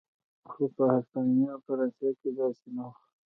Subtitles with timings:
[0.49, 2.91] خو په هسپانیا او فرانسه کې داسې نه و.